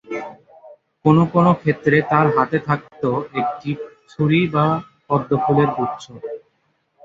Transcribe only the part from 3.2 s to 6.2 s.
একটি ছুরি বা পদ্ম ফুলের গুচ্ছ।